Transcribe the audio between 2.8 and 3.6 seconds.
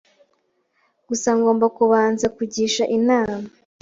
inama